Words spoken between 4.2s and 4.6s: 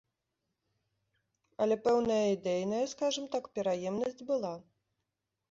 была.